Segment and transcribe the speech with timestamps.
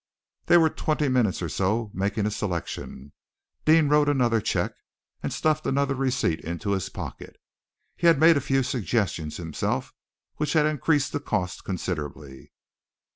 [0.47, 3.11] They were twenty minutes or so making a selection.
[3.65, 4.73] Deane wrote another cheque,
[5.21, 7.35] and stuffed another receipt into his pocket.
[7.97, 9.93] He had made a few suggestions himself,
[10.37, 12.51] which had increased the cost considerably.